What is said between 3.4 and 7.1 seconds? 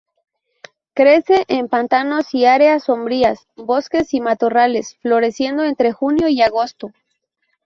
bosques y matorrales, floreciendo entre junio y agosto.